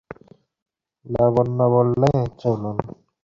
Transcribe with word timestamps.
লাবণ্য 1.05 1.59
বললে, 1.73 2.09
চলুন। 2.39 2.77